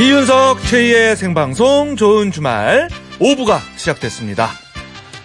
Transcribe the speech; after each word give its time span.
이윤석 0.00 0.64
최희의 0.64 1.14
생방송 1.14 1.94
좋은 1.94 2.32
주말 2.32 2.88
5부가 3.18 3.58
시작됐습니다. 3.76 4.48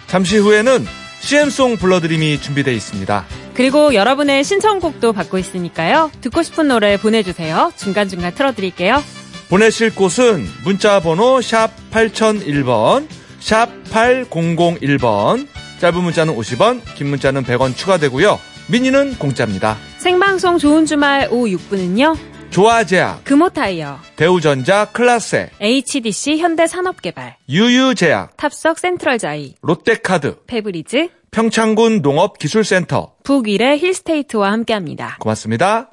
잠시 0.06 0.36
후에는 0.36 0.84
CM송 1.20 1.78
불러드림이 1.78 2.42
준비되어 2.42 2.74
있습니다. 2.74 3.24
그리고 3.54 3.94
여러분의 3.94 4.44
신청곡도 4.44 5.14
받고 5.14 5.38
있으니까요. 5.38 6.10
듣고 6.20 6.42
싶은 6.42 6.68
노래 6.68 6.98
보내주세요. 6.98 7.72
중간중간 7.76 8.34
틀어드릴게요. 8.34 9.02
보내실 9.48 9.94
곳은 9.94 10.46
문자 10.62 11.00
번호 11.00 11.40
샵 11.40 11.70
8001번, 11.90 13.08
샵 13.40 13.70
8001번, 13.84 15.48
짧은 15.80 16.04
문자는 16.04 16.36
50원, 16.36 16.82
긴 16.96 17.06
문자는 17.06 17.44
100원 17.44 17.74
추가되고요. 17.74 18.38
미니는 18.66 19.14
공짜입니다. 19.18 19.78
생방송 19.96 20.58
좋은 20.58 20.84
주말 20.84 21.28
5, 21.30 21.56
6부는요. 21.56 22.35
조아제약, 22.56 23.24
금호타이어, 23.24 23.98
대우전자 24.16 24.86
클라세, 24.86 25.50
HDC 25.60 26.38
현대산업개발, 26.38 27.36
유유제약, 27.50 28.38
탑석 28.38 28.78
센트럴자이, 28.78 29.56
롯데카드, 29.60 30.38
페브리즈, 30.46 31.10
평창군 31.30 32.00
농업기술센터. 32.00 33.16
북일의 33.24 33.78
힐스테이트와 33.78 34.52
함께합니다. 34.52 35.18
고맙습니다. 35.20 35.90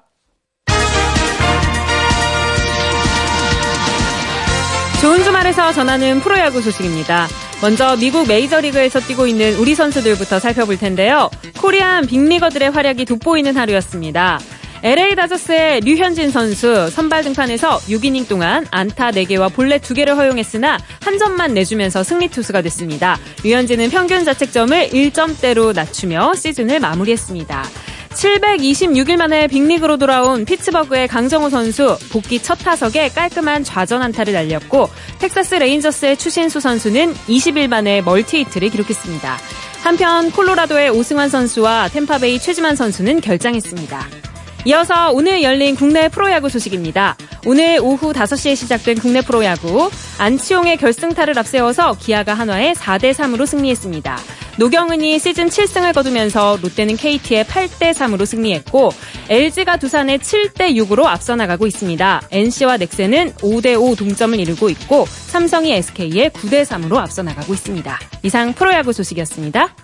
좋은 5.02 5.22
주말에서 5.22 5.74
전하는 5.74 6.22
프로야구 6.22 6.62
소식입니다. 6.62 7.28
먼저 7.62 7.98
미국 7.98 8.26
메이저리그에서 8.26 9.02
뛰고 9.02 9.28
있는 9.28 9.56
우리 9.56 9.76
선수들부터 9.76 10.40
살펴볼 10.40 10.78
텐데요. 10.78 11.30
코리안 11.60 12.08
빅리거들의 12.08 12.72
활약이 12.72 13.04
돋보이는 13.04 13.58
하루였습니다. 13.58 14.40
LA 14.86 15.16
다저스의 15.16 15.80
류현진 15.80 16.30
선수 16.30 16.90
선발 16.90 17.24
등판에서 17.24 17.78
6이닝 17.78 18.28
동안 18.28 18.68
안타 18.70 19.12
4개와 19.12 19.54
볼넷 19.54 19.82
2개를 19.82 20.18
허용했으나 20.18 20.78
한 21.00 21.18
점만 21.18 21.54
내주면서 21.54 22.04
승리 22.04 22.28
투수가 22.28 22.62
됐습니다. 22.64 23.18
류현진은 23.46 23.92
평균 23.92 24.26
자책점을 24.26 24.90
1점대로 24.90 25.74
낮추며 25.74 26.34
시즌을 26.34 26.82
마무리했습니다. 26.82 27.64
726일 28.10 29.16
만에 29.16 29.48
빅리그로 29.48 29.96
돌아온 29.96 30.44
피츠버그의 30.44 31.08
강정호 31.08 31.50
선수 31.50 31.98
복귀 32.12 32.44
첫 32.44 32.56
타석에 32.56 33.08
깔끔한 33.08 33.64
좌전 33.64 34.02
안타를 34.02 34.34
날렸고 34.34 34.90
텍사스 35.20 35.56
레인저스의 35.56 36.18
추신수 36.18 36.60
선수는 36.60 37.14
20일 37.14 37.70
만에 37.70 38.02
멀티히트를 38.02 38.70
기록했습니다. 38.70 39.38
한편 39.82 40.30
콜로라도의 40.30 40.90
오승환 40.90 41.30
선수와 41.30 41.88
템파베이 41.88 42.40
최지만 42.40 42.76
선수는 42.76 43.22
결장했습니다. 43.22 44.23
이어서 44.66 45.12
오늘 45.12 45.44
열린 45.44 45.76
국내 45.76 46.08
프로야구 46.08 46.48
소식입니다. 46.48 47.18
오늘 47.46 47.80
오후 47.82 48.14
5시에 48.14 48.56
시작된 48.56 48.98
국내 48.98 49.20
프로야구 49.20 49.92
안치홍의 50.20 50.78
결승타를 50.78 51.38
앞세워서 51.38 51.98
기아가 52.00 52.34
한화에 52.34 52.72
4대 52.72 53.14
3으로 53.14 53.46
승리했습니다. 53.46 54.18
노경은이 54.60 55.20
시즌 55.20 55.48
7승을 55.48 55.94
거두면서 55.94 56.60
롯데는 56.62 56.96
KT에 56.96 57.44
8대 57.44 57.94
3으로 57.94 58.26
승리했고 58.26 58.92
LG가 59.30 59.78
두산에 59.78 60.18
7대 60.18 60.74
6으로 60.78 61.06
앞서 61.08 61.36
나가고 61.36 61.68
있습니다. 61.68 62.22
NC와 62.32 62.78
넥센은 62.78 63.34
5대 63.34 63.78
5 63.78 63.96
동점을 63.96 64.40
이루고 64.40 64.70
있고 64.70 65.06
삼성이 65.06 65.74
SK에 65.74 66.30
9대 66.30 66.64
3으로 66.64 66.98
앞서 66.98 67.22
나가고 67.22 67.54
있습니다. 67.54 68.00
이상 68.22 68.54
프로야구 68.54 68.94
소식이었습니다. 68.94 69.76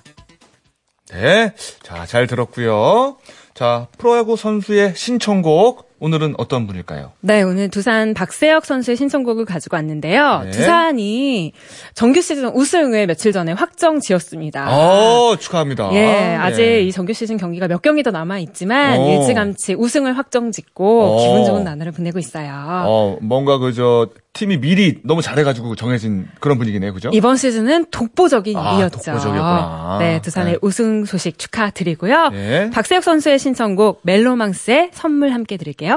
네. 1.12 1.54
자, 1.82 2.06
잘 2.06 2.28
들었고요. 2.28 3.18
자, 3.60 3.90
프로야구 3.98 4.38
선수의 4.38 4.96
신청곡 4.96 5.89
오늘은 6.00 6.36
어떤 6.38 6.68
분일까요? 6.68 7.12
네, 7.22 7.42
오늘 7.42 7.70
두산 7.70 8.14
박세혁 8.14 8.66
선수의 8.66 8.98
신청곡을 8.98 9.46
가지고 9.46 9.76
왔는데요. 9.76 10.42
네. 10.46 10.52
두산이 10.52 11.54
정규 11.94 12.22
시즌 12.22 12.48
우승을 12.50 13.08
며칠 13.08 13.32
전에 13.32 13.52
확정 13.52 14.00
지었습니다. 14.00 14.68
어, 14.70 15.36
축하합니다. 15.38 15.90
예, 15.94 16.36
아직 16.40 16.62
예. 16.62 16.82
이 16.82 16.92
정규 16.92 17.14
시즌 17.14 17.38
경기가 17.38 17.68
몇 17.68 17.82
경기 17.82 18.04
더 18.04 18.12
남아 18.12 18.40
있지만 18.40 19.00
어. 19.00 19.10
일찌감치 19.10 19.76
우승을 19.76 20.18
확정 20.18 20.52
짓고 20.52 21.04
어. 21.04 21.18
기분 21.22 21.46
좋은 21.46 21.64
나날을 21.64 21.92
보내고 21.92 22.20
있어요. 22.20 22.52
어, 22.86 23.18
뭔가 23.22 23.58
그저 23.58 24.08
팀이 24.34 24.60
미리 24.60 25.02
너무 25.04 25.22
잘해가지고 25.22 25.76
정해진 25.76 26.28
그런 26.40 26.58
분위기네요, 26.58 26.94
그죠? 26.94 27.10
이번 27.14 27.36
시즌은 27.36 27.88
독보적인 27.92 28.56
아, 28.58 28.76
일이었죠. 28.76 28.98
독보적이었구나. 29.00 29.98
네, 30.00 30.22
두산의 30.22 30.54
네. 30.54 30.60
우승 30.62 31.04
소식 31.06 31.38
축하드리고요. 31.40 32.30
네. 32.30 32.70
박세혁 32.70 33.04
선수의 33.04 33.40
신청곡 33.40 34.02
멜로망스의 34.04 34.92
선물 34.94 35.34
함께 35.34 35.58
드릴게요. 35.58 35.89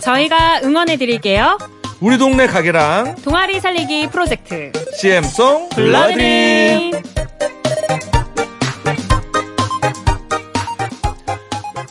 저희가 0.00 0.60
응원해 0.64 0.96
드릴게요. 0.96 1.58
우리 2.00 2.18
동네 2.18 2.46
가게랑 2.46 3.16
동아리 3.22 3.60
살리기 3.60 4.08
프로젝트 4.08 4.72
CM송. 4.96 5.68
블러드림. 5.70 6.92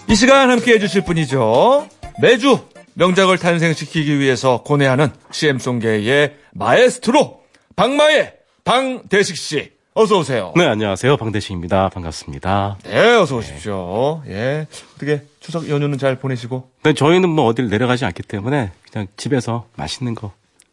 이 0.10 0.16
시간 0.16 0.50
함께 0.52 0.74
해주실 0.74 1.06
분이죠. 1.06 1.88
매주 2.22 2.60
명작을 2.96 3.38
탄생시키기 3.38 4.20
위해서 4.20 4.62
고뇌하는 4.64 5.10
CM송계의 5.32 6.34
마에스트로 6.54 7.40
박마의 7.78 8.34
방대식 8.66 9.38
씨. 9.38 9.72
어서 9.94 10.20
오세요. 10.20 10.54
네, 10.56 10.66
안녕하세요. 10.66 11.18
방대식입니다. 11.18 11.90
반갑습니다. 11.90 12.78
네, 12.84 13.16
어서 13.16 13.38
오십시오. 13.38 14.22
예. 14.28 14.68
어떻게 14.96 15.22
추석 15.42 15.68
연휴는 15.68 15.98
잘 15.98 16.18
보내시고? 16.18 16.70
근데 16.82 16.94
저희는 16.96 17.28
뭐 17.28 17.46
어딜 17.46 17.68
내려가지 17.68 18.06
않기 18.06 18.24
때문에 18.24 18.72
그냥 18.92 19.08
집에서 19.18 19.68
맛있는 19.76 20.16
거 20.16 20.32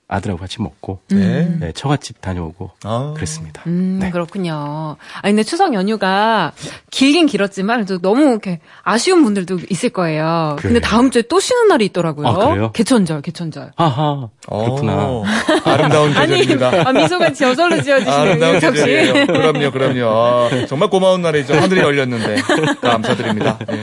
아들하고 0.09 0.41
같이 0.41 0.63
먹고 0.63 1.01
네. 1.11 1.47
네, 1.61 1.73
처갓집 1.73 2.23
다녀오고 2.23 2.71
아. 2.85 3.13
그랬습니다. 3.15 3.63
음, 3.67 3.99
네. 4.01 4.11
그렇군요. 4.11 4.97
아 5.21 5.23
근데 5.23 5.43
추석 5.43 5.75
연휴가 5.75 6.53
길긴 6.91 7.27
길었지만 7.27 7.85
또 7.85 7.99
너무 8.01 8.23
이렇게 8.23 8.59
아쉬운 8.83 9.23
분들도 9.23 9.59
있을 9.69 9.91
거예요. 9.91 10.57
근데 10.59 10.81
그래요. 10.81 10.81
다음 10.81 11.11
주에 11.11 11.23
또 11.29 11.39
쉬는 11.41 11.69
날이 11.69 11.85
있더라고요. 11.87 12.27
아, 12.27 12.49
그래요? 12.49 12.73
개천절, 12.73 13.21
개천절. 13.21 13.73
하하. 13.77 14.29
그렇구나. 14.49 14.93
어, 14.97 15.25
아름다운 15.65 16.17
아니, 16.17 16.39
계절입니다. 16.39 16.89
아, 16.89 16.93
미소가 16.93 17.33
저절로 17.35 17.83
지어지시네요. 17.83 18.19
아름다운. 18.19 18.59
계절이에요. 18.61 19.27
그럼요, 19.29 19.71
그럼요. 19.73 20.07
아, 20.09 20.49
정말 20.69 20.89
고마운 20.89 21.21
날이죠. 21.21 21.53
하늘이 21.55 21.81
열렸는데. 21.81 22.37
감사드립니다. 22.81 23.59
예. 23.71 23.83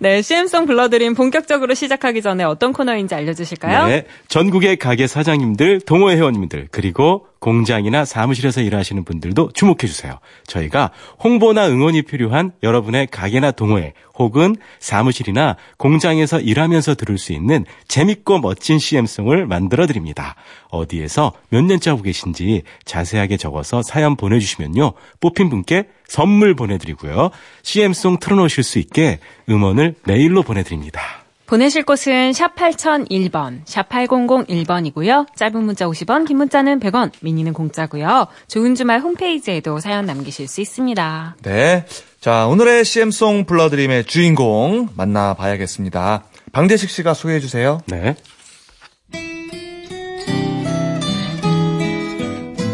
네, 0.00 0.20
CM송 0.22 0.66
불러드림 0.66 1.14
본격적으로 1.14 1.72
시작하기 1.72 2.20
전에 2.20 2.44
어떤 2.44 2.74
코너인지 2.74 3.14
알려주실까요? 3.14 3.86
네. 3.86 4.04
전국의 4.28 4.76
가게 4.76 5.06
사장님 5.06 5.53
들, 5.56 5.80
동호회 5.80 6.16
회원님들, 6.16 6.68
그리고 6.70 7.26
공장이나 7.38 8.04
사무실에서 8.04 8.62
일하시는 8.62 9.04
분들도 9.04 9.50
주목해 9.52 9.86
주세요. 9.86 10.18
저희가 10.46 10.90
홍보나 11.22 11.68
응원이 11.68 12.02
필요한 12.02 12.52
여러분의 12.62 13.08
가게나 13.08 13.50
동호회 13.50 13.92
혹은 14.14 14.56
사무실이나 14.78 15.56
공장에서 15.76 16.40
일하면서 16.40 16.94
들을 16.94 17.18
수 17.18 17.32
있는 17.32 17.66
재밌고 17.88 18.38
멋진 18.38 18.78
CM송을 18.78 19.46
만들어 19.46 19.86
드립니다. 19.86 20.36
어디에서 20.70 21.32
몇 21.50 21.62
년째 21.62 21.90
하고 21.90 22.02
계신지 22.02 22.62
자세하게 22.84 23.36
적어서 23.36 23.82
사연 23.82 24.16
보내주시면요. 24.16 24.92
뽑힌 25.20 25.50
분께 25.50 25.88
선물 26.06 26.54
보내드리고요. 26.54 27.30
CM송 27.62 28.18
틀어놓으실 28.20 28.62
수 28.62 28.78
있게 28.78 29.18
음원을 29.48 29.96
메일로 30.04 30.42
보내드립니다. 30.42 31.23
보내실 31.46 31.84
곳은 31.84 32.32
샵 32.32 32.54
8001번, 32.56 33.60
샵 33.66 33.88
8001번이고요. 33.88 35.26
짧은 35.36 35.62
문자 35.62 35.86
50원, 35.86 36.26
긴 36.26 36.38
문자는 36.38 36.80
100원, 36.80 37.12
미니는 37.20 37.52
공짜고요. 37.52 38.28
좋은 38.48 38.74
주말 38.74 39.00
홈페이지에도 39.00 39.78
사연 39.78 40.06
남기실 40.06 40.48
수 40.48 40.60
있습니다. 40.62 41.36
네. 41.42 41.84
자, 42.20 42.46
오늘의 42.46 42.84
CM송 42.86 43.44
불러드림의 43.44 44.04
주인공 44.04 44.88
만나봐야겠습니다. 44.96 46.24
방대식 46.52 46.88
씨가 46.88 47.12
소개해 47.12 47.40
주세요. 47.40 47.80
네. 47.86 48.16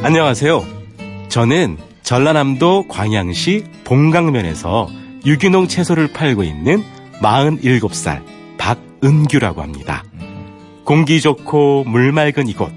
안녕하세요. 0.02 0.64
저는 1.28 1.76
전라남도 2.04 2.86
광양시 2.88 3.64
봉강면에서 3.84 4.88
유기농 5.26 5.68
채소를 5.68 6.12
팔고 6.12 6.44
있는 6.44 6.82
47살 7.20 8.39
박은규라고 8.60 9.62
합니다. 9.62 10.04
공기 10.84 11.20
좋고 11.20 11.84
물 11.84 12.12
맑은 12.12 12.46
이곳 12.48 12.70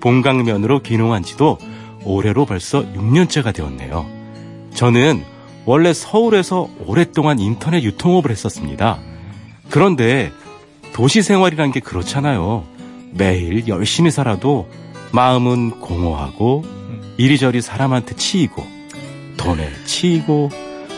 봉강면으로 0.00 0.80
귀농한 0.80 1.22
지도 1.22 1.58
올해로 2.04 2.46
벌써 2.46 2.82
6년째가 2.94 3.54
되었네요. 3.54 4.06
저는 4.74 5.24
원래 5.66 5.92
서울에서 5.92 6.68
오랫동안 6.86 7.38
인터넷 7.38 7.82
유통업을 7.82 8.30
했었습니다. 8.30 8.98
그런데 9.68 10.32
도시 10.92 11.22
생활이란 11.22 11.72
게 11.72 11.80
그렇잖아요. 11.80 12.64
매일 13.12 13.66
열심히 13.68 14.10
살아도 14.10 14.68
마음은 15.12 15.80
공허하고 15.80 16.64
이리저리 17.18 17.60
사람한테 17.60 18.14
치이고 18.16 18.64
돈에 19.36 19.68
치이고 19.84 20.50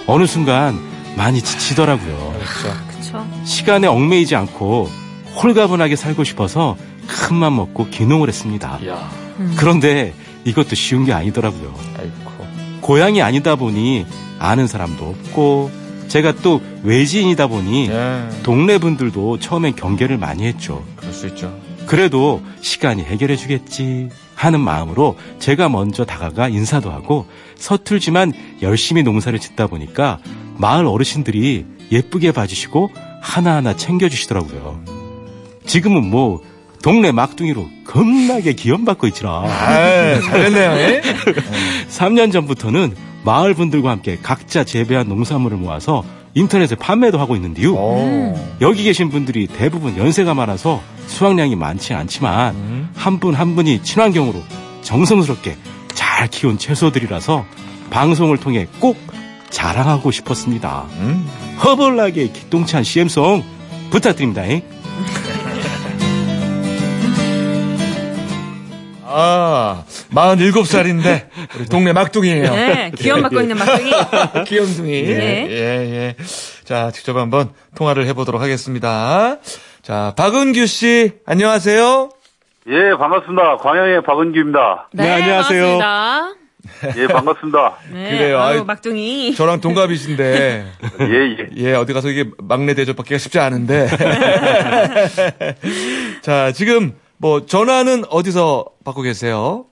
어느 0.06 0.26
순간 0.26 0.78
많이 1.16 1.40
지치더라고요. 1.40 2.34
그쵸. 2.38 2.87
시간에 3.48 3.86
얽매이지 3.86 4.36
않고 4.36 4.90
홀가분하게 5.42 5.96
살고 5.96 6.22
싶어서 6.24 6.76
큰 7.06 7.36
맘 7.38 7.56
먹고 7.56 7.88
귀농을 7.88 8.28
했습니다. 8.28 8.78
이야, 8.82 9.10
그런데 9.56 10.12
이것도 10.44 10.74
쉬운 10.74 11.06
게 11.06 11.12
아니더라고요. 11.14 11.74
아이고. 11.98 12.28
고향이 12.82 13.22
아니다 13.22 13.56
보니 13.56 14.06
아는 14.38 14.66
사람도 14.66 15.04
없고 15.08 15.70
제가 16.08 16.32
또 16.42 16.60
외지인이다 16.84 17.46
보니 17.48 17.88
예, 17.90 18.28
동네 18.42 18.78
분들도 18.78 19.38
처음엔 19.40 19.74
경계를 19.76 20.16
많이 20.18 20.44
했죠. 20.44 20.84
그럴 20.96 21.12
수 21.12 21.26
있죠. 21.28 21.54
그래도 21.86 22.42
시간이 22.60 23.02
해결해 23.02 23.36
주겠지 23.36 24.10
하는 24.34 24.60
마음으로 24.60 25.16
제가 25.38 25.68
먼저 25.70 26.04
다가가 26.04 26.48
인사도 26.48 26.90
하고 26.90 27.26
서툴지만 27.56 28.32
열심히 28.62 29.02
농사를 29.02 29.38
짓다 29.38 29.66
보니까 29.66 30.18
마을 30.56 30.86
어르신들이 30.86 31.64
예쁘게 31.90 32.32
봐주시고 32.32 32.90
하나하나 33.20 33.76
챙겨주시더라고요. 33.76 34.80
지금은 35.66 36.04
뭐 36.10 36.40
동네 36.82 37.12
막둥이로 37.12 37.68
겁나게 37.84 38.52
기염받고 38.52 39.06
있지라. 39.08 39.30
아, 39.30 40.20
잘했네요. 40.20 40.70
예? 40.72 41.02
3년 41.90 42.32
전부터는 42.32 42.94
마을 43.24 43.54
분들과 43.54 43.90
함께 43.90 44.18
각자 44.22 44.64
재배한 44.64 45.08
농산물을 45.08 45.56
모아서 45.58 46.04
인터넷에 46.34 46.76
판매도 46.76 47.18
하고 47.18 47.34
있는데요. 47.36 47.74
오. 47.74 48.38
여기 48.60 48.84
계신 48.84 49.10
분들이 49.10 49.46
대부분 49.48 49.96
연세가 49.96 50.34
많아서 50.34 50.80
수확량이 51.06 51.56
많지 51.56 51.94
않지만 51.94 52.54
음. 52.54 52.88
한분한 52.94 53.56
분이 53.56 53.82
친환경으로 53.82 54.42
정성스럽게 54.82 55.56
잘 55.94 56.28
키운 56.28 56.58
채소들이라서 56.58 57.44
방송을 57.90 58.38
통해 58.38 58.68
꼭 58.78 58.96
자랑하고 59.50 60.10
싶었습니다. 60.10 60.86
음. 60.98 61.28
허벌나게 61.64 62.28
기똥찬 62.28 62.84
CM송 62.84 63.42
부탁드립니다. 63.90 64.42
아, 69.10 69.84
47살인데, 70.12 71.28
우리 71.56 71.66
동네 71.66 71.92
막둥이에요. 71.92 72.54
네, 72.54 72.92
기염받고 72.94 73.40
있는 73.40 73.56
막둥이. 73.56 73.90
귀염둥이. 74.46 75.02
네. 75.02 75.46
예, 75.50 75.56
예. 75.56 76.16
자, 76.64 76.90
직접 76.90 77.16
한번 77.16 77.50
통화를 77.74 78.06
해보도록 78.08 78.42
하겠습니다. 78.42 79.38
자, 79.82 80.12
박은규 80.16 80.66
씨, 80.66 81.12
안녕하세요. 81.24 82.10
예, 82.68 82.96
반갑습니다. 82.98 83.56
광양의 83.56 84.02
박은규입니다. 84.02 84.88
네, 84.92 85.08
안녕하세요. 85.10 85.78
반갑습니다. 85.78 86.47
예, 86.96 87.06
반갑습니다. 87.06 87.76
네, 87.92 88.10
그래요. 88.10 88.40
아유, 88.40 88.64
막둥이. 88.64 89.34
저랑 89.34 89.60
동갑이신데, 89.60 90.66
예, 91.00 91.36
예. 91.38 91.48
예, 91.56 91.74
어디 91.74 91.92
가서 91.92 92.08
이게 92.08 92.28
막내 92.38 92.74
대접받기가 92.74 93.18
쉽지 93.18 93.38
않은데. 93.38 93.88
자, 96.22 96.52
지금 96.52 96.94
뭐 97.16 97.46
전화는 97.46 98.04
어디서 98.10 98.66
받고 98.84 99.02
계세요? 99.02 99.66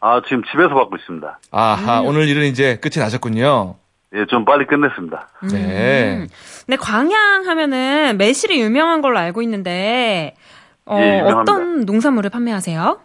아, 0.00 0.20
지금 0.26 0.42
집에서 0.50 0.74
받고 0.74 0.96
있습니다. 0.96 1.38
아하, 1.50 2.00
오늘 2.00 2.28
일은 2.28 2.46
이제 2.46 2.76
끝이 2.76 2.94
나셨군요. 2.96 3.76
예, 4.14 4.24
좀 4.26 4.44
빨리 4.44 4.66
끝냈습니다. 4.66 5.28
네. 5.52 6.26
네, 6.66 6.76
광양 6.76 7.46
하면은 7.46 8.16
매실이 8.18 8.60
유명한 8.60 9.02
걸로 9.02 9.18
알고 9.18 9.42
있는데, 9.42 10.34
어, 10.86 10.98
예. 10.98 11.20
어떤 11.20 11.84
농산물을 11.84 12.30
판매하세요? 12.30 12.98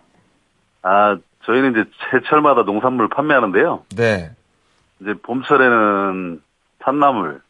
아, 0.84 1.18
저희는 1.46 1.72
이제 1.72 1.90
제철마다 2.12 2.64
농산물을 2.64 3.10
판매하는데요. 3.10 3.84
네. 3.96 4.32
이제 5.00 5.14
봄철에는 5.22 6.42
산나물, 6.84 7.42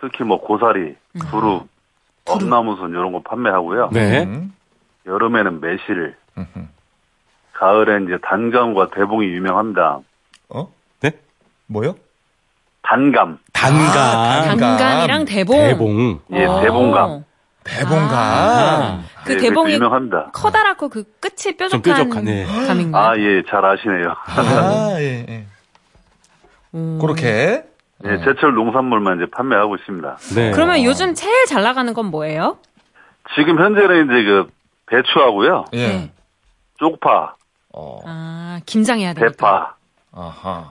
특히 0.00 0.24
뭐 0.24 0.40
고사리, 0.40 0.96
두릅, 1.30 1.68
엄나무순 2.28 2.90
이런 2.90 3.12
거 3.12 3.20
판매하고요. 3.22 3.90
네. 3.92 4.24
음. 4.24 4.54
여름에는 5.06 5.60
매실, 5.60 6.16
음흠. 6.38 6.66
가을엔 7.52 8.04
이제 8.04 8.18
단감과 8.22 8.90
대봉이 8.90 9.26
유명합니다. 9.26 10.00
어? 10.48 10.72
네? 11.00 11.12
뭐요? 11.66 11.94
단감, 12.82 13.38
단가, 13.52 14.42
단감. 14.44 14.58
단감이랑 14.58 15.24
대봉. 15.24 15.56
대봉. 15.56 16.20
예, 16.32 16.44
어. 16.44 16.60
대봉감. 16.60 17.24
대봉감. 17.64 18.10
아. 18.12 19.02
그 19.24 19.34
예, 19.34 19.36
대봉이 19.36 19.74
유명합니다. 19.74 20.30
커다랗고 20.32 20.88
그 20.88 21.04
끝이 21.20 21.56
뾰족한 21.56 21.82
뾰족한, 21.82 22.24
네. 22.24 22.44
감인가요? 22.44 23.04
아, 23.04 23.16
예, 23.16 23.42
잘 23.48 23.64
아시네요. 23.64 24.14
아, 24.26 24.96
예, 24.98 25.26
예. 25.28 25.46
음. 26.74 26.98
그렇게. 27.00 27.64
예, 28.04 28.18
제철 28.24 28.54
농산물만 28.54 29.18
이제 29.18 29.30
판매하고 29.30 29.76
있습니다. 29.76 30.16
네. 30.34 30.50
그러면 30.50 30.82
요즘 30.82 31.14
제일 31.14 31.46
잘 31.46 31.62
나가는 31.62 31.94
건 31.94 32.06
뭐예요? 32.06 32.58
지금 33.36 33.60
현재는 33.60 34.06
이제 34.06 34.24
그 34.24 34.50
배추하고요, 34.86 35.66
예. 35.74 35.88
네. 35.88 36.12
쪽파, 36.78 37.36
어. 37.72 38.00
아, 38.04 38.60
김장해야 38.66 39.14
되니까. 39.14 39.30
대파, 39.30 39.74
아하. 40.12 40.70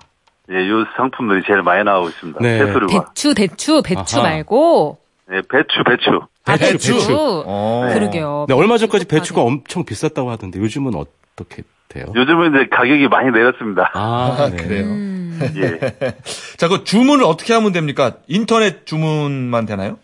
예, 0.51 0.55
요 0.69 0.85
상품들이 0.97 1.43
제일 1.47 1.61
많이 1.61 1.85
나오고 1.85 2.09
있습니다. 2.09 2.39
네. 2.41 2.59
대추, 2.88 3.33
대추, 3.33 3.81
배추 3.81 4.19
아하. 4.19 4.27
말고. 4.29 4.97
예, 5.31 5.41
배추, 5.49 5.83
배추. 5.88 6.19
아, 6.45 6.57
배추, 6.57 6.73
배추. 6.73 6.93
배추. 6.93 7.15
어. 7.45 7.89
그러게요. 7.93 8.45
네, 8.47 8.53
얼마 8.55 8.77
전까지. 8.77 9.05
배추가 9.05 9.41
엄청 9.41 9.85
비쌌다고 9.85 10.29
하던데 10.31 10.59
요즘은 10.59 10.93
어떻게 10.95 11.63
돼요? 11.88 12.05
요즘은 12.15 12.55
이제 12.55 12.67
가격이 12.69 13.07
많이 13.09 13.31
내렸습니다. 13.31 13.91
아, 13.93 14.35
아, 14.39 14.49
네. 14.49 14.57
그래요. 14.57 14.85
음. 14.85 15.39
예. 15.55 15.79
자, 16.57 16.67
그 16.67 16.83
주문을 16.83 17.24
어떻게 17.25 17.53
하면 17.53 17.71
됩니까? 17.71 18.13
인터넷 18.27 18.86
주문만 18.86 19.65
되나요? 19.65 19.98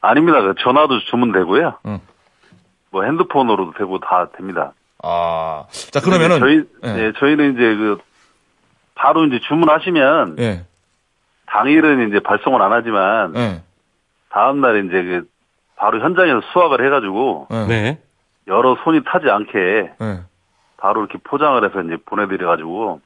아닙니다. 0.00 0.40
그 0.42 0.54
전화도 0.60 1.00
주문되고요. 1.10 1.78
응. 1.86 2.00
뭐 2.90 3.02
핸드폰으로도 3.04 3.72
되고 3.76 3.98
다 3.98 4.28
됩니다. 4.36 4.72
아. 5.02 5.64
자, 5.90 6.00
그러면은. 6.00 6.38
저희, 6.38 6.62
예. 6.84 7.06
예, 7.06 7.12
저희는 7.18 7.54
이제 7.54 7.60
그, 7.76 7.98
바로 8.94 9.24
이제 9.26 9.40
주문하시면, 9.48 10.36
예. 10.38 10.64
당일은 11.46 12.08
이제 12.08 12.20
발송을 12.20 12.62
안 12.62 12.72
하지만, 12.72 13.36
예. 13.36 13.62
다음 14.30 14.60
날 14.60 14.86
이제 14.86 15.02
그, 15.02 15.26
바로 15.76 16.00
현장에서 16.00 16.40
수확을 16.52 16.84
해가지고, 16.86 17.48
예. 17.50 17.66
네. 17.66 17.98
여러 18.48 18.76
손이 18.84 19.00
타지 19.04 19.28
않게, 19.28 19.58
예. 20.00 20.20
바로 20.78 21.00
이렇게 21.04 21.18
포장을 21.24 21.62
해서 21.64 21.80
이제 21.82 21.96
보내드려가지고 22.04 23.00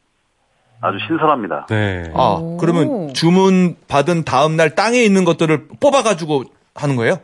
아주 0.81 0.99
신선합니다. 1.07 1.67
네. 1.69 2.13
아, 2.15 2.39
오. 2.41 2.57
그러면 2.57 3.13
주문 3.15 3.77
받은 3.89 4.25
다음 4.25 4.57
날 4.57 4.75
땅에 4.75 4.99
있는 4.99 5.25
것들을 5.25 5.69
뽑아가지고 5.81 6.45
하는 6.75 6.97
거예요? 6.97 7.17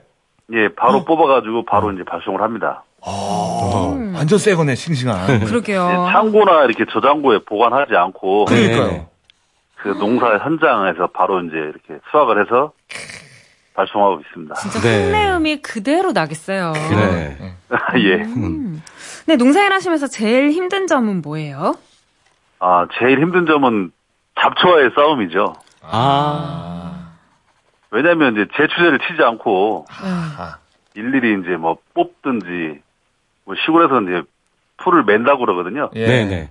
예, 0.53 0.69
바로 0.69 1.05
뽑아가지고 1.05 1.65
바로 1.65 1.91
이제 1.93 2.05
발송을 2.05 2.43
합니다. 2.43 2.85
아, 3.05 4.13
완전 4.15 4.39
새 4.39 4.55
거네, 4.55 4.75
싱싱한. 4.75 5.41
그러게요. 5.45 5.89
예, 5.91 6.13
창고나 6.13 6.65
이렇게 6.65 6.85
저장고에 6.91 7.41
보관하지 7.45 7.95
않고 7.95 8.45
그러니까요. 8.47 8.87
네. 8.89 9.07
그 9.77 9.89
농사 9.99 10.39
현장에서 10.39 11.09
바로 11.09 11.41
이제 11.43 11.57
이렇게 11.57 12.01
수확을 12.11 12.45
해서 12.45 12.73
발송하고 13.77 14.21
있습니다. 14.21 14.55
진짜 14.55 14.81
네. 14.81 15.05
흙내음이 15.05 15.63
그대로 15.63 16.13
나겠어요. 16.13 16.73
네. 16.73 17.55
예. 17.99 18.15
음. 18.23 18.83
네, 19.27 19.37
농사일 19.37 19.73
하시면서 19.73 20.07
제일 20.07 20.51
힘든 20.51 20.87
점은 20.87 21.21
뭐예요? 21.23 21.77
아, 22.59 22.87
제일 22.99 23.21
힘든 23.21 23.47
점은 23.47 23.93
잡초와의 24.41 24.91
싸움이죠. 24.95 25.55
아. 25.83 27.13
왜냐면 27.91 28.33
이제 28.35 28.47
제추제를 28.57 28.99
치지 29.01 29.23
않고 29.23 29.87
아, 29.91 30.59
일일이 30.95 31.41
이제 31.41 31.57
뭐 31.57 31.79
뽑든지 31.95 32.81
뭐 33.45 33.55
시골에서 33.65 34.01
이제 34.03 34.23
풀을 34.79 35.05
맨다고 35.05 35.41
그러거든요. 35.41 35.91
예. 35.95 36.07
네, 36.07 36.25
네. 36.25 36.51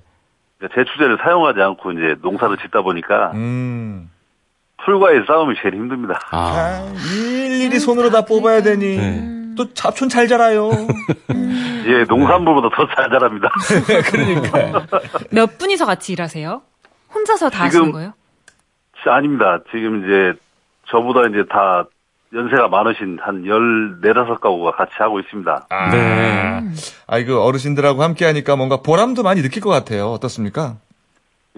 제추제를 0.74 1.18
사용하지 1.22 1.62
않고 1.62 1.92
이제 1.92 2.16
농사를 2.22 2.58
짓다 2.58 2.82
보니까 2.82 3.32
음. 3.34 4.10
풀과의 4.84 5.24
싸움이 5.28 5.56
제일 5.62 5.76
힘듭니다. 5.76 6.20
아. 6.32 6.38
아, 6.38 6.94
일일이 7.14 7.80
손으로 7.80 8.10
다 8.10 8.22
뽑아야 8.26 8.62
되니. 8.62 8.98
네. 8.98 9.32
또 9.58 9.74
잡촌 9.74 10.10
잘 10.10 10.28
자라요. 10.28 10.70
예, 11.88 12.04
농산물보다 12.10 12.70
더 12.76 12.86
잘 12.94 13.10
자랍니다. 13.10 13.50
그러니까. 14.12 14.86
몇 15.32 15.58
분이서 15.58 15.86
같이 15.86 16.12
일하세요? 16.14 16.62
혼자서 17.14 17.50
다 17.50 17.70
지금- 17.70 17.82
하시는 17.86 17.92
거예요? 17.92 18.14
아닙니다. 19.08 19.60
지금 19.72 20.04
이제 20.04 20.34
저보다 20.90 21.28
이제 21.30 21.46
다 21.48 21.86
연세가 22.34 22.68
많으신 22.70 23.20
한 23.22 23.44
14, 23.46 24.26
5가구가 24.26 24.76
같이 24.76 24.92
하고 24.98 25.20
있습니다. 25.20 25.68
아, 25.70 25.90
네. 25.92 26.64
아이 27.06 27.24
그 27.24 27.40
어르신들하고 27.40 28.02
함께 28.02 28.26
하니까 28.26 28.56
뭔가 28.56 28.78
보람도 28.82 29.22
많이 29.22 29.44
느낄 29.44 29.62
것 29.62 29.70
같아요. 29.70 30.08
어떻습니까? 30.08 30.78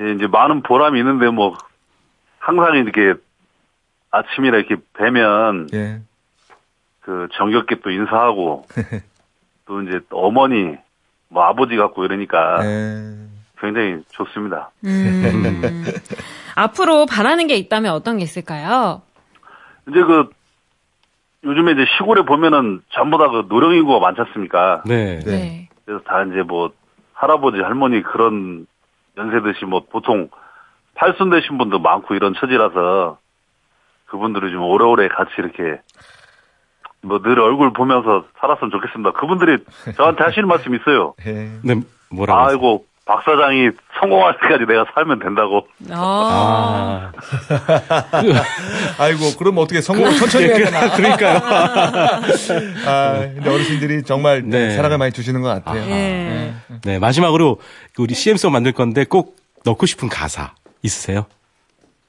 예, 0.02 0.12
이제 0.12 0.28
많은 0.28 0.62
보람이 0.62 1.00
있는데 1.00 1.30
뭐 1.30 1.56
항상 2.48 2.78
이렇게 2.78 3.14
아침이라 4.10 4.58
이렇게 4.60 4.78
뵈면 4.94 5.68
예. 5.74 6.00
그 7.02 7.28
정겹게 7.34 7.82
또 7.84 7.90
인사하고 7.92 8.66
또 9.68 9.82
이제 9.82 10.00
또 10.10 10.26
어머니 10.26 10.78
뭐 11.28 11.44
아버지 11.44 11.76
같고 11.76 12.06
이러니까 12.06 12.64
예. 12.64 13.18
굉장히 13.60 14.02
좋습니다. 14.12 14.72
음. 14.86 15.84
앞으로 16.56 17.06
바라는 17.06 17.48
게 17.48 17.56
있다면 17.56 17.92
어떤 17.92 18.18
게 18.18 18.24
있을까요? 18.24 19.02
이제 19.90 20.02
그 20.02 20.30
요즘에 21.44 21.74
이제 21.74 21.84
시골에 21.98 22.22
보면은 22.22 22.82
전부 22.92 23.18
다 23.18 23.28
그 23.28 23.46
노령 23.50 23.74
인구가 23.74 24.00
많지 24.00 24.22
않습니까? 24.22 24.84
네. 24.86 25.20
네. 25.20 25.68
그래서 25.84 26.02
다 26.06 26.24
이제 26.24 26.44
뭐 26.44 26.72
할아버지 27.12 27.58
할머니 27.60 28.02
그런 28.04 28.68
연세 29.18 29.42
드신 29.42 29.68
뭐 29.70 29.84
보통 29.90 30.30
팔순 30.98 31.30
되신 31.30 31.58
분도 31.58 31.80
많고 31.80 32.16
이런 32.16 32.34
처지라서 32.40 33.18
그분들이 34.08 34.52
좀 34.52 34.64
오래오래 34.64 35.08
같이 35.10 35.32
이렇게 35.38 35.80
뭐 37.02 37.20
늘 37.22 37.40
얼굴 37.40 37.72
보면서 37.74 38.26
살았으면 38.40 38.72
좋겠습니다. 38.72 39.12
그분들이 39.14 39.58
저한테 39.96 40.24
하시는 40.24 40.48
말씀 40.50 40.74
있어요. 40.76 41.14
예. 41.26 41.50
네, 41.64 41.76
뭐라고? 42.10 42.40
하세요? 42.40 42.50
아이고 42.58 42.86
박 43.06 43.24
사장이 43.24 43.70
성공할 44.02 44.38
때까지 44.42 44.66
내가 44.66 44.86
살면 44.94 45.20
된다고. 45.20 45.66
아. 45.92 47.12
아, 47.14 47.14
아이고, 49.00 49.38
그럼 49.40 49.60
어떻게 49.60 49.80
성공 49.80 50.12
천천히 50.12 50.48
해야 50.48 50.58
되나? 50.58 50.94
그러니까요. 50.94 51.40
아, 52.86 53.20
근데 53.34 53.50
어르신들이 53.50 54.04
정말 54.04 54.44
네. 54.44 54.72
사랑을 54.76 54.98
많이 54.98 55.14
주시는 55.14 55.42
것 55.42 55.48
같아요. 55.48 55.90
예. 55.90 56.54
네, 56.84 57.00
마지막으로 57.00 57.62
그 57.96 58.02
우리 58.02 58.14
CM송 58.14 58.52
만들 58.52 58.74
건데 58.74 59.06
꼭 59.06 59.38
넣고 59.64 59.86
싶은 59.86 60.10
가사 60.10 60.52
있으세요? 60.88 61.26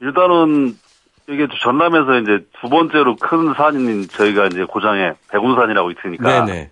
일단은 0.01 0.77
이게 1.29 1.47
전남에서 1.63 2.19
이제 2.21 2.47
두 2.61 2.71
번째로 2.71 3.17
큰 3.17 3.53
산인 3.55 4.09
저희가 4.09 4.47
이제 4.47 4.65
고장에 4.65 5.13
백운산이라고 5.31 5.91
있으니까 5.91 6.47
네네. 6.47 6.71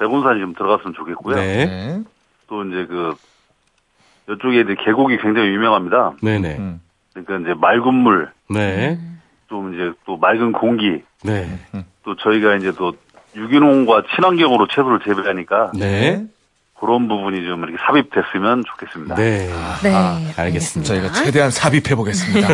백운산이 0.00 0.40
좀 0.40 0.54
들어갔으면 0.54 0.94
좋겠고요. 0.94 1.36
네. 1.36 1.66
네. 1.66 2.02
또 2.48 2.64
이제 2.64 2.86
그 2.86 3.14
이쪽에 4.28 4.60
이제 4.60 4.74
계곡이 4.84 5.18
굉장히 5.18 5.48
유명합니다. 5.48 6.14
네네. 6.22 6.56
음. 6.58 6.80
그러니까 7.14 7.38
이제 7.38 7.60
맑은 7.60 7.94
물, 7.94 8.32
네. 8.50 8.98
좀 9.48 9.74
이제 9.74 9.92
또 10.06 10.16
맑은 10.16 10.52
공기, 10.52 11.02
네. 11.22 11.46
또 12.02 12.16
저희가 12.16 12.56
이제 12.56 12.72
또 12.72 12.92
유기농과 13.36 14.04
친환경으로 14.14 14.66
채소를 14.68 15.00
재배하니까 15.04 15.72
네. 15.78 16.26
그런 16.82 17.06
부분이 17.06 17.44
좀 17.44 17.62
이렇게 17.62 17.76
삽입됐으면 17.86 18.64
좋겠습니다. 18.66 19.14
네. 19.14 19.48
네. 19.84 19.94
아, 19.94 20.18
알겠습니다. 20.36 20.92
저희가 20.92 21.12
최대한 21.12 21.52
삽입해 21.52 21.94
보겠습니다. 21.94 22.48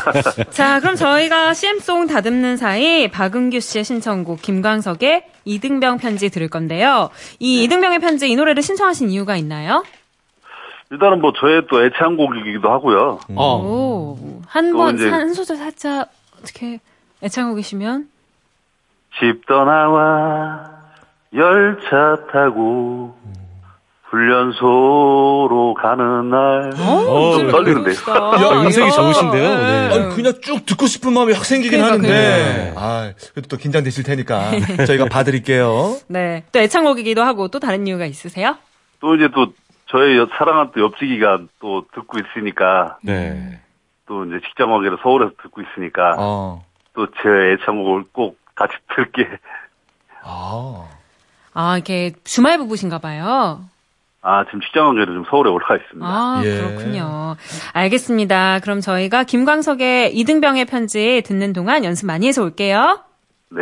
자, 0.48 0.80
그럼 0.80 0.96
저희가 0.96 1.52
CM송 1.52 2.06
다듬는 2.06 2.56
사이 2.56 3.08
박은규 3.10 3.60
씨의 3.60 3.84
신청곡 3.84 4.40
김광석의 4.40 5.26
이등병 5.44 5.98
편지 5.98 6.30
들을 6.30 6.48
건데요. 6.48 7.10
이 7.40 7.62
이등병의 7.64 7.98
편지 7.98 8.30
이 8.30 8.34
노래를 8.36 8.62
신청하신 8.62 9.10
이유가 9.10 9.36
있나요? 9.36 9.84
일단은 10.90 11.20
뭐 11.20 11.34
저의 11.38 11.66
또 11.68 11.84
애창곡이기도 11.84 12.70
하고요. 12.70 13.20
어. 13.36 13.56
오, 13.62 14.40
한 14.46 14.72
번, 14.72 14.96
소절 15.34 15.58
살짝 15.58 16.08
어떻게 16.38 16.80
애창곡이시면? 17.22 18.08
집 19.20 19.44
떠나와 19.44 20.70
열차 21.34 22.16
타고 22.32 23.14
훈련소로 24.14 25.74
가는 25.74 26.30
날. 26.30 26.70
어, 26.78 27.38
좀 27.38 27.50
떨리는데요. 27.50 27.94
야, 27.94 28.62
음색이 28.62 28.90
좋으신데요. 28.92 29.54
네. 29.58 29.88
아니, 29.92 30.14
그냥 30.14 30.32
쭉 30.40 30.64
듣고 30.64 30.86
싶은 30.86 31.12
마음이 31.12 31.32
확 31.32 31.44
생기긴 31.44 31.80
그러니까, 31.80 32.08
하는데. 32.08 32.74
아, 32.76 33.12
그래도 33.32 33.48
또 33.48 33.56
긴장되실 33.56 34.04
테니까 34.04 34.50
저희가 34.86 35.06
봐드릴게요. 35.06 35.96
네. 36.08 36.44
또 36.52 36.60
애창곡이기도 36.60 37.22
하고 37.22 37.48
또 37.48 37.58
다른 37.58 37.86
이유가 37.86 38.06
있으세요? 38.06 38.56
또 39.00 39.14
이제 39.16 39.28
또 39.34 39.48
저의 39.90 40.16
여- 40.18 40.28
사랑한 40.38 40.70
또 40.74 40.80
옆지기가 40.82 41.40
또 41.60 41.84
듣고 41.94 42.18
있으니까 42.18 42.98
네. 43.02 43.60
또 44.06 44.24
이제 44.24 44.40
직장 44.48 44.70
관계로 44.70 44.98
서울에서 45.02 45.32
듣고 45.42 45.60
있으니까 45.62 46.14
어. 46.18 46.64
또제 46.94 47.12
애창곡을 47.60 48.04
꼭 48.12 48.38
같이 48.54 48.72
들게. 48.94 49.28
아. 50.22 50.84
아, 51.52 51.76
이렇게 51.76 52.12
주말 52.24 52.58
부부신가 52.58 52.98
봐요. 52.98 53.60
아, 54.26 54.42
지금 54.46 54.60
직장 54.62 54.86
관계로 54.86 55.12
좀 55.12 55.24
서울에 55.28 55.50
올라가 55.50 55.76
있습니다. 55.76 56.06
아, 56.06 56.40
예. 56.44 56.56
그렇군요. 56.56 57.36
알겠습니다. 57.74 58.60
그럼 58.60 58.80
저희가 58.80 59.24
김광석의 59.24 60.16
이등병의 60.16 60.64
편지 60.64 61.22
듣는 61.26 61.52
동안 61.52 61.84
연습 61.84 62.06
많이 62.06 62.26
해서 62.26 62.42
올게요. 62.42 63.00
네. 63.50 63.60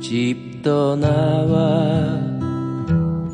집 0.00 0.62
떠나와 0.62 1.81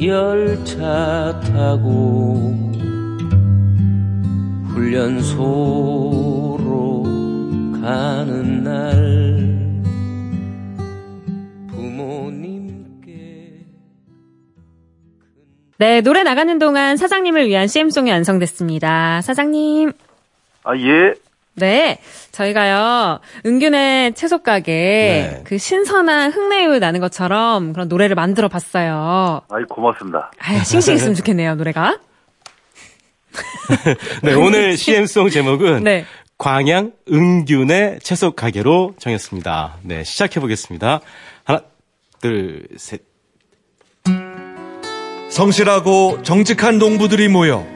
열차 0.08 1.38
타고 1.40 2.34
훈련소로 5.68 7.02
가는 7.80 8.64
날 8.64 9.82
부모님께 11.68 13.66
네, 15.78 16.00
노래 16.00 16.22
나가는 16.22 16.58
동안 16.58 16.96
사장님을 16.96 17.46
위한 17.48 17.68
CM송이 17.68 18.10
완성됐습니다. 18.10 19.20
사장님. 19.22 19.92
아, 20.64 20.76
예. 20.76 21.14
네, 21.58 21.98
저희가요, 22.32 23.20
은균의 23.44 24.14
채소 24.14 24.42
가게, 24.42 24.72
네. 24.72 25.42
그 25.44 25.58
신선한 25.58 26.32
흙내유 26.32 26.78
나는 26.78 27.00
것처럼 27.00 27.72
그런 27.72 27.88
노래를 27.88 28.14
만들어 28.14 28.48
봤어요. 28.48 29.42
아이, 29.50 29.62
고맙습니다. 29.64 30.30
아 30.38 30.64
싱싱했으면 30.64 31.14
좋겠네요, 31.14 31.54
노래가. 31.56 31.98
네, 34.22 34.34
오늘 34.34 34.76
CM송 34.76 35.30
제목은 35.30 35.84
네. 35.84 36.04
광양 36.38 36.92
은균의 37.10 37.98
채소 38.02 38.30
가게로 38.30 38.94
정했습니다. 38.98 39.78
네, 39.82 40.04
시작해 40.04 40.40
보겠습니다. 40.40 41.00
하나, 41.44 41.62
둘, 42.20 42.66
셋. 42.76 43.02
성실하고 45.30 46.22
정직한 46.22 46.78
농부들이 46.78 47.28
모여 47.28 47.66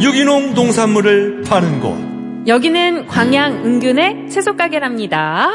유기농 0.00 0.54
농산물을 0.54 1.42
파는 1.42 1.80
곳. 1.80 2.13
여기는 2.46 3.06
광양 3.06 3.64
은균의 3.64 4.28
채소 4.30 4.54
가게랍니다. 4.54 5.48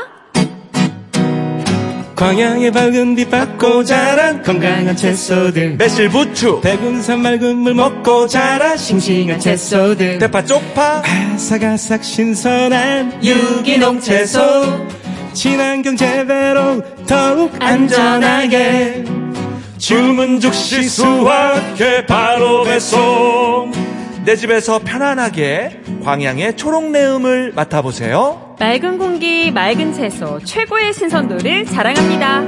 광양의 2.16 2.72
밝은 2.72 3.16
빛 3.16 3.30
받고 3.30 3.84
자란 3.84 4.42
건강한 4.44 4.96
채소들 4.96 5.78
매실 5.78 6.10
부추, 6.10 6.60
백운산 6.62 7.22
맑은 7.22 7.58
물 7.58 7.76
먹고 7.76 8.28
자란 8.28 8.76
싱싱한 8.76 9.40
채소들 9.40 10.18
대파 10.18 10.44
쪽파, 10.44 11.04
아삭아삭 11.06 12.04
신선한 12.04 13.24
유기농 13.24 14.02
채소. 14.02 14.40
친환경 15.34 15.96
재배로 15.96 16.82
더욱 17.06 17.54
안전하게 17.60 19.06
주문 19.78 20.40
즉시 20.42 20.84
수확해 20.90 22.06
바로 22.06 22.64
배송. 22.64 23.89
내 24.30 24.36
집에서 24.36 24.78
편안하게 24.78 25.82
광양의 26.04 26.56
초록내음을 26.56 27.54
맡아보세요. 27.56 28.58
맑은 28.60 29.00
공기, 29.00 29.50
맑은 29.50 29.92
채소, 29.92 30.40
최고의 30.44 30.94
신선도를 30.94 31.66
자랑합니다. 31.66 32.44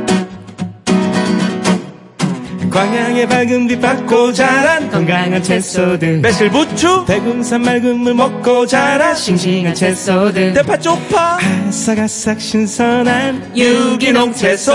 광양의 2.69 3.27
밝은 3.27 3.67
빛 3.67 3.81
받고 3.81 4.31
자란 4.31 4.91
건강한 4.91 5.41
채소들. 5.41 6.19
매실 6.19 6.51
부추, 6.51 7.03
백운산 7.07 7.63
맑은 7.63 7.97
물 7.97 8.13
먹고 8.13 8.67
자란 8.67 9.15
싱싱한 9.15 9.73
채소들. 9.73 10.53
대파 10.53 10.77
쪽파, 10.77 11.39
아삭아삭 11.67 12.39
신선한 12.39 13.57
유기농 13.57 14.33
채소. 14.33 14.71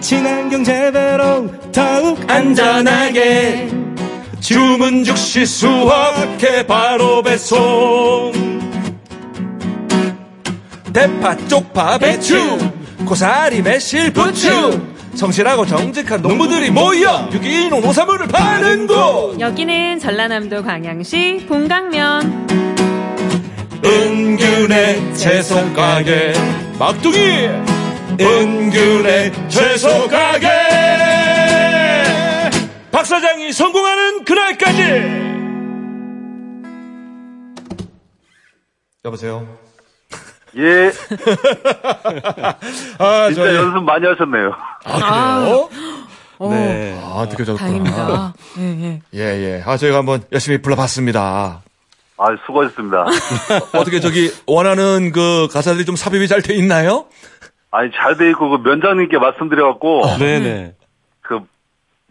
친환경 0.00 0.64
재배로 0.64 1.72
더욱 1.72 2.18
안전하게 2.26 3.85
주문 4.46 5.02
즉시 5.02 5.44
수확해 5.44 6.64
바로 6.68 7.20
배송. 7.20 8.30
대파, 10.92 11.36
쪽파, 11.48 11.98
배추, 11.98 12.56
고사리, 13.04 13.60
매실, 13.62 14.12
부추. 14.12 14.80
성실하고 15.16 15.66
정직한 15.66 16.22
농부들이 16.22 16.70
모여 16.70 17.28
유기농 17.32 17.80
농산물을 17.80 18.28
파는 18.28 18.86
곳. 18.86 19.40
여기는 19.40 19.98
전라남도 19.98 20.62
광양시 20.62 21.46
본강면. 21.48 22.46
은균의 23.84 25.12
채소 25.16 25.56
가게 25.72 26.34
막둥이 26.78 27.48
은균의 28.20 29.32
채소 29.48 30.06
가게 30.06 30.65
박 32.96 33.04
사장이 33.04 33.52
성공하는 33.52 34.24
그날까지 34.24 34.82
여보세요 39.04 39.46
예, 40.56 40.86
아 42.98 43.26
진짜 43.28 43.44
저희 43.44 43.54
연습 43.56 43.82
많이 43.84 44.06
하셨네요. 44.06 44.50
아 44.86 45.40
그래요 45.40 45.68
오, 46.38 46.50
네. 46.50 46.98
아 47.04 47.26
느껴졌구나 47.28 47.58
다행입니다. 47.58 48.32
예, 48.60 48.62
예. 48.62 49.02
예 49.12 49.58
예 49.58 49.62
아 49.70 49.76
저희가 49.76 49.98
한번 49.98 50.22
열심히 50.32 50.62
불러봤습니다 50.62 51.60
아, 52.16 52.26
수고하셨습니다. 52.46 53.04
어떻게 53.78 54.00
저기 54.00 54.32
원하는 54.46 55.12
그 55.12 55.48
가사들이 55.52 55.84
좀 55.84 55.96
삽입이 55.96 56.28
잘 56.28 56.40
돼 56.40 56.54
있나요? 56.54 57.04
아니, 57.70 57.90
잘 57.92 58.16
돼 58.16 58.30
있고, 58.30 58.48
그 58.48 58.56
면장님께 58.66 59.18
말씀드려 59.18 59.66
갖고, 59.72 60.00
네네. 60.18 60.72
그, 61.20 61.40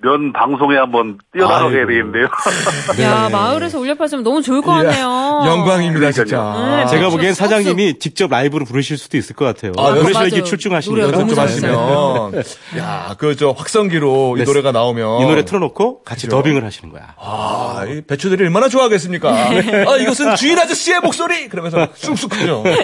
면 0.01 0.33
방송에 0.33 0.75
한번 0.75 1.17
뛰어나가게. 1.31 1.77
되겠는데요. 1.85 2.27
야, 3.01 3.29
마을에서 3.31 3.79
울려 3.79 3.95
팔으면 3.95 4.23
너무 4.25 4.41
좋을 4.41 4.61
것 4.61 4.71
같네요. 4.73 5.43
영광입니다 5.47 6.11
진짜 6.11 6.83
네, 6.83 6.91
제가 6.91 7.09
보기엔. 7.09 7.33
사장님이 7.33 7.97
직접 7.99 8.29
라이브로 8.29 8.65
부르실 8.65 8.97
수도 8.97 9.15
있을 9.17 9.37
것 9.37 9.45
같아요. 9.45 9.71
아, 9.77 9.91
맞아요. 9.95 10.43
출중하시는 10.43 10.99
연습 10.99 11.29
좀. 11.29 11.39
하시면 11.39 12.43
야그 12.77 13.37
저 13.37 13.51
확성기로 13.51 14.35
이 14.35 14.39
네. 14.39 14.45
노래가 14.45 14.73
나오면 14.73 15.21
이 15.21 15.25
노래 15.25 15.45
틀어놓고 15.45 16.03
같이 16.03 16.27
그죠? 16.27 16.37
더빙을 16.37 16.65
하시는 16.65 16.91
거야. 16.91 17.15
아, 17.17 17.85
이 17.87 18.01
배추들이 18.01 18.43
얼마나 18.43 18.67
좋아하겠습니까? 18.67 19.29
아, 19.29 19.97
이것은 19.97 20.35
주인 20.35 20.59
아저씨의 20.59 20.99
목소리! 20.99 21.47
그러면서 21.47 21.87
쑥쑥 21.95 22.31
크죠. 22.31 22.63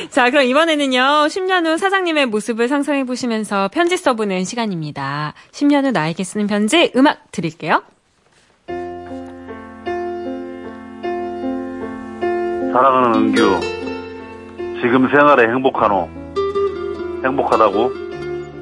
자, 0.08 0.30
그럼 0.30 0.44
이번에는요, 0.44 0.98
10년 0.98 1.66
후 1.66 1.76
사장님의 1.76 2.26
모습을 2.26 2.68
상상해 2.68 3.04
보시면서 3.04 3.68
편지 3.72 3.96
써보는 3.96 4.44
시간입니다. 4.44 5.34
10년 5.52 5.84
후 5.84 5.90
나에게 5.90 6.24
쓰는 6.24 6.46
편지 6.46 6.90
음악 6.96 7.30
드릴게요. 7.32 7.82
사랑하는 12.72 13.14
은규, 13.14 13.60
지금 14.80 15.08
생활에 15.08 15.48
행복하노? 15.48 16.08
행복하다고? 17.24 17.92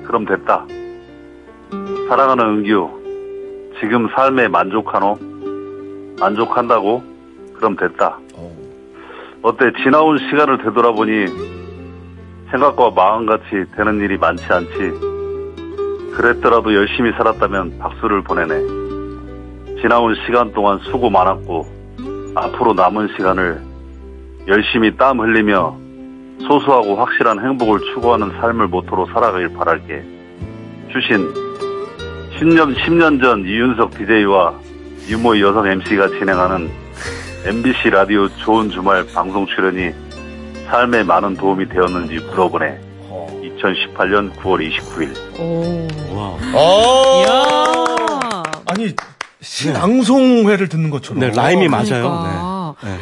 그럼 0.06 0.24
됐다. 0.24 0.66
사랑하는 2.08 2.44
은규, 2.44 3.74
지금 3.80 4.08
삶에 4.14 4.48
만족하노? 4.48 5.18
만족한다고? 6.18 7.02
그럼 7.54 7.76
됐다. 7.76 8.18
어때, 9.42 9.70
지나온 9.84 10.18
시간을 10.18 10.58
되돌아보니 10.58 11.26
생각과 12.50 12.90
마음같이 12.90 13.64
되는 13.76 14.00
일이 14.00 14.18
많지 14.18 14.44
않지. 14.44 14.76
그랬더라도 16.16 16.74
열심히 16.74 17.12
살았다면 17.12 17.78
박수를 17.78 18.22
보내네. 18.22 19.80
지나온 19.80 20.16
시간 20.26 20.52
동안 20.52 20.78
수고 20.80 21.08
많았고, 21.08 21.66
앞으로 22.34 22.74
남은 22.74 23.08
시간을 23.16 23.60
열심히 24.48 24.96
땀 24.96 25.20
흘리며 25.20 25.76
소소하고 26.40 26.96
확실한 26.96 27.38
행복을 27.38 27.78
추구하는 27.94 28.30
삶을 28.40 28.66
모토로 28.68 29.06
살아가길 29.06 29.54
바랄게. 29.54 30.02
주신 30.92 31.32
10년, 32.38 32.74
10년 32.74 33.22
전 33.22 33.44
이윤석 33.44 33.90
DJ와 33.92 34.54
유모 35.08 35.38
여성 35.38 35.66
MC가 35.66 36.08
진행하는 36.08 36.87
MBC 37.44 37.90
라디오 37.90 38.28
좋은 38.38 38.70
주말 38.70 39.06
방송 39.14 39.46
출연이 39.46 39.92
삶에 40.66 41.02
많은 41.02 41.36
도움이 41.36 41.68
되었는지 41.68 42.16
물어보네. 42.26 42.80
2018년 43.58 44.34
9월 44.36 44.70
29일. 44.70 45.40
오. 45.40 45.88
와. 46.16 46.36
어, 46.54 47.22
이야. 47.22 48.42
아니, 48.66 48.94
신앙송회를 49.40 50.68
듣는 50.68 50.90
것처럼. 50.90 51.20
네, 51.20 51.30
라임이 51.30 51.68
맞아요. 51.68 51.86
그러니까. 51.86 52.74
네. 52.84 52.98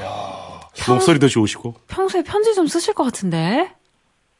목소리도 0.89 1.29
좋으시고. 1.29 1.75
평소에 1.89 2.23
편지 2.23 2.55
좀 2.55 2.67
쓰실 2.67 2.95
것 2.95 3.05
같은데? 3.05 3.71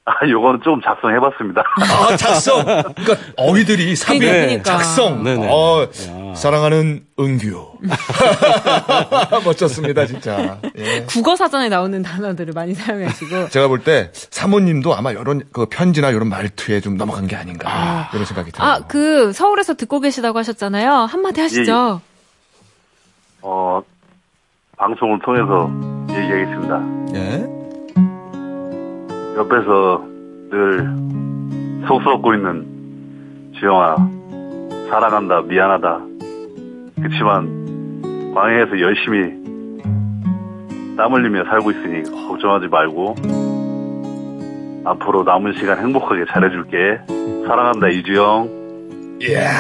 아, 0.05 0.13
요거는 0.29 0.61
좀 0.63 0.81
작성해봤습니다. 0.83 1.63
아, 1.81 2.17
작성. 2.17 2.63
그러니까 2.95 3.17
어휘들이 3.37 3.97
삽입, 3.97 4.21
그러니까, 4.21 4.41
그러니까. 4.47 4.65
작성. 4.79 5.25
네네. 5.25 5.49
어, 5.51 5.89
사랑하는 6.37 7.07
은규. 7.19 7.79
멋졌습니다, 9.45 10.07
진짜. 10.07 10.59
예. 10.77 11.03
국어 11.07 11.35
사전에 11.35 11.69
나오는 11.69 12.03
단어들을 12.03 12.53
많이 12.55 12.75
사용하시고. 12.75 13.49
제가 13.51 13.69
볼 13.69 13.81
때 13.83 14.11
사모님도 14.13 14.95
아마 14.95 15.13
이런 15.13 15.43
그 15.53 15.67
편지나 15.67 16.11
이런 16.11 16.29
말투에 16.29 16.81
좀 16.81 16.97
넘어간 16.97 17.27
게 17.27 17.37
아닌가 17.37 18.09
이런 18.13 18.25
생각이 18.25 18.51
들어요. 18.53 18.69
아, 18.71 18.81
그 18.87 19.33
서울에서 19.33 19.75
듣고 19.75 20.01
계시다고 20.01 20.39
하셨잖아요. 20.39 20.91
한마디 20.91 21.41
하시죠. 21.41 22.01
어, 23.43 23.83
방송을 24.77 25.21
통해서 25.25 25.71
얘기하겠습니다. 26.11 26.83
예. 27.15 27.47
옆에서 29.37 30.05
늘 30.51 31.87
속썩고 31.87 32.35
있는 32.35 33.53
주영아 33.59 33.97
사랑한다 34.91 35.43
미안하다 35.43 36.01
그치만 37.03 38.33
광해에서 38.35 38.81
열심히 38.81 39.35
땀 40.97 41.13
흘리며 41.13 41.45
살고 41.45 41.71
있으니 41.71 42.03
걱정하지 42.29 42.69
말고 42.69 43.15
앞으로 44.85 45.25
남은 45.25 45.55
시간 45.59 45.79
행복하게 45.79 46.25
잘해줄게 46.33 46.99
사랑한다 47.47 47.89
이주영 47.89 48.57
이야, 49.23 49.51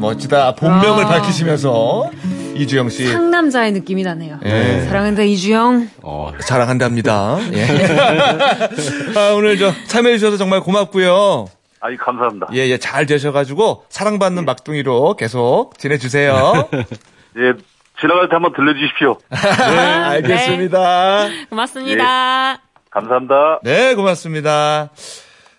멋지다. 0.00 0.56
본명을 0.56 1.04
아. 1.04 1.08
밝히시면서 1.08 2.10
이주영 2.56 2.88
씨 2.88 3.06
상남자의 3.06 3.72
느낌이 3.72 4.02
나네요. 4.02 4.40
예. 4.44 4.80
사랑한다 4.88 5.22
이주영. 5.22 5.88
어, 6.02 6.32
사랑한답니다. 6.40 7.38
예. 7.52 7.64
아, 9.16 9.34
오늘 9.36 9.56
저 9.56 9.72
참여해 9.86 10.18
주셔서 10.18 10.36
정말 10.36 10.60
고맙고요. 10.60 11.46
아이 11.84 11.96
감사합니다 11.96 12.46
예, 12.54 12.58
예, 12.68 12.78
잘 12.78 13.06
되셔가지고 13.06 13.86
사랑받는 13.88 14.44
막둥이로 14.44 15.16
계속 15.16 15.76
지내주세요. 15.78 16.68
예 17.38 17.52
지나갈 18.00 18.28
때 18.28 18.36
한번 18.36 18.52
들려주십시오 18.54 19.16
네, 19.30 19.78
알겠습니다. 19.78 21.28
고맙습니다. 21.50 22.58
감사합니다 22.90 23.60
네, 23.64 23.94
고맙습니다. 23.96 24.90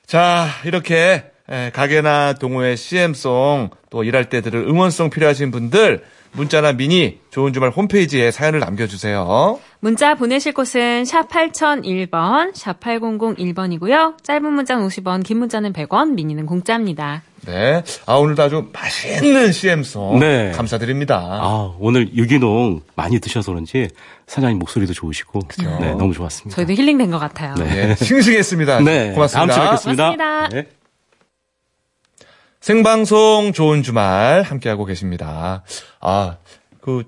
자, 0.06 0.46
이렇게 0.66 1.26
에, 1.50 1.72
가게나 1.74 2.34
동호회 2.34 2.76
CM송 2.78 3.72
또 3.90 4.04
일할 4.06 4.26
때 4.30 4.40
들을 4.42 4.62
응원송 4.62 5.10
필요하신 5.10 5.52
분들 5.52 6.04
문자나 6.34 6.74
미니 6.74 7.20
좋은 7.30 7.54
주말 7.54 7.70
홈페이지에 7.70 8.32
사연을 8.32 8.60
남겨주세요. 8.60 9.60
문자 9.80 10.16
보내실 10.16 10.54
곳은 10.54 11.06
샵 11.06 11.30
8001번, 11.30 12.56
샵 12.56 12.80
8001번이고요. 12.80 14.24
짧은 14.24 14.52
문자는 14.52 14.88
50원, 14.88 15.24
긴 15.24 15.40
문자는 15.40 15.74
100원, 15.74 16.14
미니는 16.14 16.46
공짜입니다. 16.46 17.22
네. 17.46 17.84
아, 18.06 18.16
오늘도 18.16 18.42
아주 18.42 18.70
맛있는 18.72 19.52
CM송. 19.52 20.20
네. 20.20 20.52
감사드립니다. 20.56 21.18
아, 21.18 21.76
오늘 21.80 22.16
유기농 22.16 22.82
많이 22.96 23.20
드셔서 23.20 23.52
그런지 23.52 23.90
사장님 24.28 24.60
목소리도 24.60 24.94
좋으시고. 24.94 25.40
네, 25.82 25.94
너무 25.96 26.14
좋았습니다. 26.14 26.56
저희도 26.56 26.74
힐링된 26.74 27.12
것 27.12 27.20
같아요. 27.20 27.54
네. 27.56 27.90
예, 27.90 27.96
싱싱했습니다. 27.96 28.80
네. 28.82 29.12
고맙습니다. 29.12 29.38
다음 29.38 29.50
주에 29.50 29.64
뵙겠습니다. 29.66 30.04
고맙습니다. 30.16 30.50
네. 30.50 30.83
생방송 32.64 33.52
좋은 33.52 33.84
주말 33.84 34.42
함께하고 34.42 34.86
계십니다. 34.86 35.64
아, 36.00 36.38
그, 36.80 37.04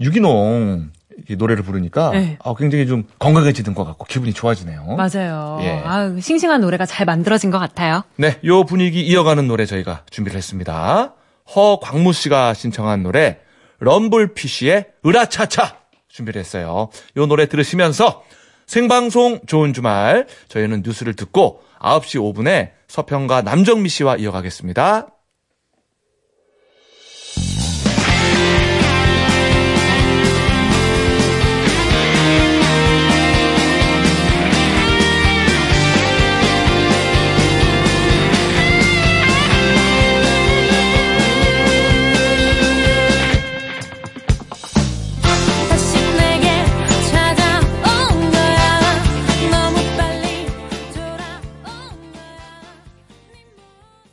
유기농 0.00 0.92
이 1.28 1.36
노래를 1.36 1.62
부르니까 1.62 2.12
네. 2.12 2.38
아, 2.42 2.54
굉장히 2.56 2.86
좀 2.86 3.04
건강해지는 3.18 3.74
것 3.74 3.84
같고 3.84 4.06
기분이 4.06 4.32
좋아지네요. 4.32 4.96
맞아요. 4.96 5.58
예. 5.60 5.82
아, 5.84 6.16
싱싱한 6.18 6.62
노래가 6.62 6.86
잘 6.86 7.04
만들어진 7.04 7.50
것 7.50 7.58
같아요. 7.58 8.02
네, 8.16 8.40
요 8.46 8.64
분위기 8.64 9.02
이어가는 9.02 9.46
노래 9.46 9.66
저희가 9.66 10.04
준비를 10.08 10.38
했습니다. 10.38 11.12
허광무 11.54 12.14
씨가 12.14 12.54
신청한 12.54 13.02
노래 13.02 13.40
럼블피쉬의 13.80 14.86
으라차차 15.04 15.80
준비를 16.08 16.40
했어요. 16.40 16.88
요 17.18 17.26
노래 17.26 17.44
들으시면서 17.44 18.22
생방송 18.66 19.40
좋은 19.46 19.74
주말 19.74 20.26
저희는 20.48 20.82
뉴스를 20.82 21.12
듣고 21.12 21.60
9시 21.78 22.34
5분에 22.34 22.70
서평가 22.94 23.42
남정미 23.42 23.88
씨와 23.88 24.14
이어가겠습니다. 24.18 25.13